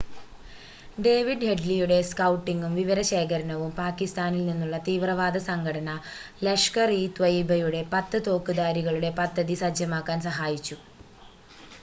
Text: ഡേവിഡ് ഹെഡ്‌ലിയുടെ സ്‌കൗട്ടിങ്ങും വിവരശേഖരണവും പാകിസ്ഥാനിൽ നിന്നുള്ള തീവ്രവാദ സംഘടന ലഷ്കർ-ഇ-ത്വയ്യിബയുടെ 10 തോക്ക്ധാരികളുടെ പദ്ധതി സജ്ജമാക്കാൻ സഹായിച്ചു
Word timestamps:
ഡേവിഡ് 0.97 1.47
ഹെഡ്‌ലിയുടെ 1.47 1.97
സ്‌കൗട്ടിങ്ങും 2.07 2.71
വിവരശേഖരണവും 2.79 3.71
പാകിസ്ഥാനിൽ 3.77 4.47
നിന്നുള്ള 4.47 4.79
തീവ്രവാദ 4.87 5.43
സംഘടന 5.45 5.93
ലഷ്കർ-ഇ-ത്വയ്യിബയുടെ 6.43 7.83
10 7.93 8.23
തോക്ക്ധാരികളുടെ 8.29 9.11
പദ്ധതി 9.21 9.57
സജ്ജമാക്കാൻ 9.61 10.19
സഹായിച്ചു 10.27 10.77